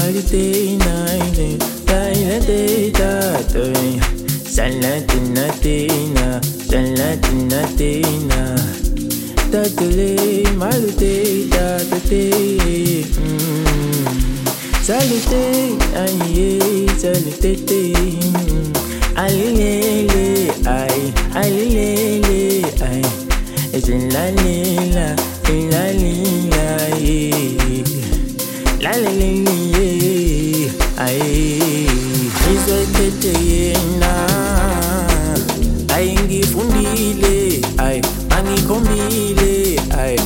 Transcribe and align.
tarihte 0.00 0.38
aynı 1.10 1.58
Dayla 1.88 2.46
deyda 2.46 3.32
that 3.32 3.52
way. 3.52 4.00
dinle 5.08 5.50
dina 5.64 6.40
Senle 6.70 7.16
dinle 7.22 7.62
that 7.78 8.56
Tatlı 9.52 10.56
malı 10.58 11.00
deyda 11.00 11.78
da 11.90 12.10
dey 12.10 13.04
Salute 14.82 15.44
ayye 15.98 16.58
salute 17.02 17.68
dey 17.68 17.94
Alilele 19.16 20.50
ay 20.66 21.00
alilele 21.34 22.62
ay 22.90 23.02
Ezin 23.72 24.10
la 24.14 24.26
lila 24.26 25.16
la 25.72 25.86
lila 25.92 26.98
yeah 27.00 27.84
la 28.84 28.90
la 28.90 29.10
la 29.10 29.52
yeah 29.78 29.93
aye 30.98 31.58
izwekhethe 32.52 33.32
yena. 33.50 34.12
Ayi 35.94 36.14
ngifundile. 36.24 37.60
Ayi 37.78 38.00
angikhombile 38.36 39.80
ayi 40.00 40.20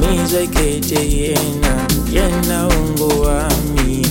mizwekhethe 0.00 1.00
yena. 1.18 1.72
Yena 2.12 2.68
ungowami 2.68 4.06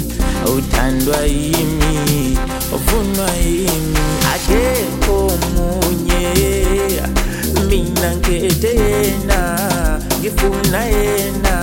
uthandwa 0.57 1.17
yimi 1.25 2.37
ufunwa 2.75 3.29
yimi. 3.31 4.03
Akekho 4.33 5.31
munye 5.55 6.27
mina 7.69 8.15
ngikhethe 8.15 8.67
yena 8.67 9.39
ngifuna 10.19 10.81
yena 10.85 11.56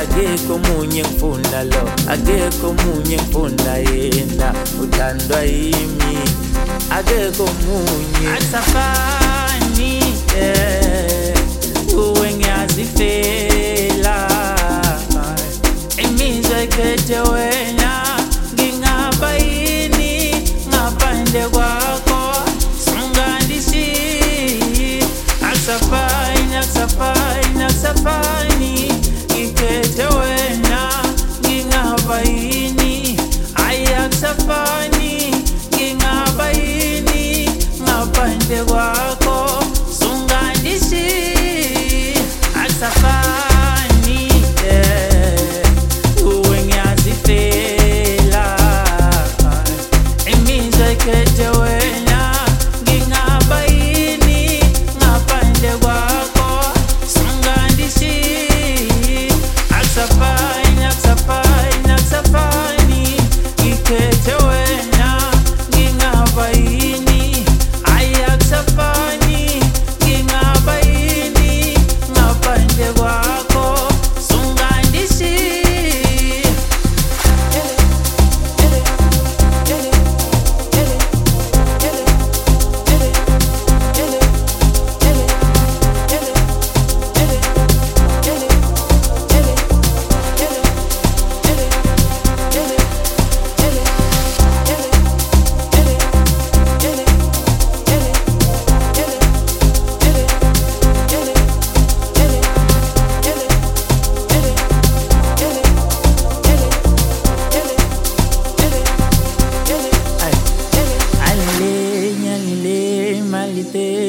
Akekho 0.00 0.54
omunye 0.54 1.02
ngifunda 1.02 1.64
lo 1.64 1.82
akekho 2.12 2.68
omunye 2.70 3.16
ngifunda 3.16 3.74
yena 3.76 4.54
uthandwa 4.82 5.42
yimi 5.42 6.18
akekho 6.90 7.44
omunye 7.44 8.28
asafani 8.38 10.02
eh 10.36 11.36
uwe 11.96 12.32
ngiyazifela 12.34 14.16
imizwa 16.04 16.62
ikhethe 16.64 17.20
wena 17.20 17.90
ngingaba 18.54 19.32
yini 19.36 20.34
ngaphandle 20.68 21.48
kwakho. 21.52 22.20
Sungandishiyi 22.84 25.04
akusafani 25.46 26.56
akusafani 26.56 27.62
akusafani 27.64 28.41
upande 38.52 38.72
wako 38.72 39.64
sunganishi 39.98 41.34
asafari 42.64 44.28
que 51.04 51.42
yo 51.42 51.61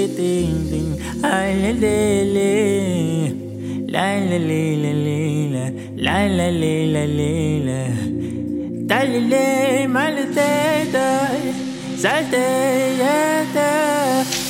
Ding 0.03 0.68
ding, 0.69 1.00
ay 1.24 1.56
le 1.62 1.72
le 1.84 1.97
le, 2.36 2.52
la 3.88 4.19
la 4.19 4.38
le 4.38 4.62
la 4.84 4.91
le 5.06 5.19
la, 5.53 5.66
la 6.06 6.28
la 6.28 6.47
le 6.52 6.74
la 6.94 7.03
le 7.18 7.34
la. 7.68 7.81
Dalile 8.90 9.88
malite 9.88 10.52
da, 10.91 11.08
salte 11.96 12.46
yata, 13.02 13.72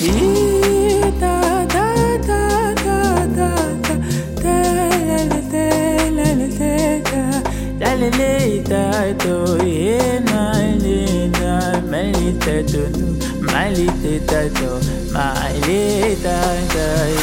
ita 0.02 1.36
da 1.74 1.76
da 1.76 1.86
da 2.28 2.42
da 2.86 3.00
da, 3.38 3.52
da 4.44 4.56
la 4.78 4.90
la 5.06 5.20
la 5.30 5.68
la 6.18 6.28
la 6.40 6.70
da. 7.10 7.24
Dalile 7.80 8.32
ita 8.58 8.86
to, 9.22 9.36
ye 9.64 10.20
na 10.30 10.44
le 10.84 11.30
na 11.38 11.54
malite 11.92 12.58
to 12.72 13.23
my 13.54 13.70
little 13.70 14.28
turtle, 14.28 14.82
my 15.14 15.54
little 15.60 16.24
turtle. 16.24 17.23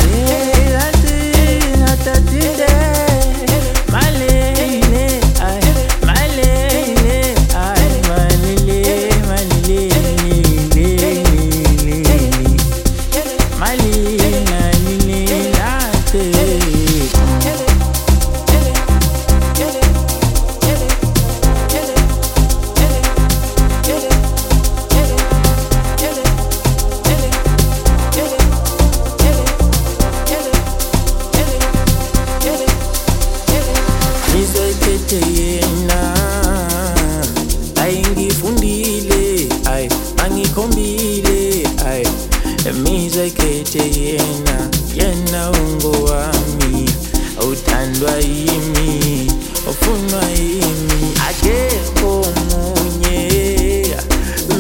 Ufunwa 49.91 50.23
yimi 50.31 51.15
akekho 51.29 52.25
munye 52.51 53.87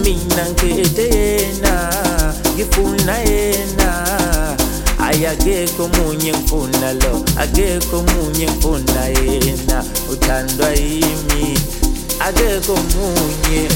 mina 0.04 0.44
ngikhethe 0.50 1.02
yena 1.16 1.92
ngifuna 2.54 3.18
yena 3.18 4.06
Ay, 4.98 5.26
akekho 5.26 5.88
munye 5.88 6.32
ngifuna 6.32 6.92
lo 6.92 7.24
akekho 7.36 8.02
munye 8.02 8.46
ngifuna 8.46 9.04
yena 9.06 9.84
uthandwa 10.12 10.70
yimi 10.72 11.58
akekho 12.20 12.74
munye 12.76 13.68